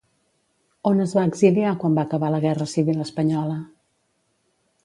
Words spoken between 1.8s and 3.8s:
quan va acabar la guerra civil espanyola?